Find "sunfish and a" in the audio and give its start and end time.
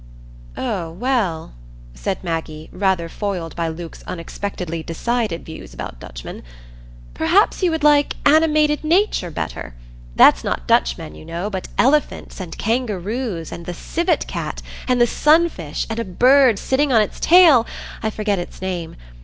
15.05-16.03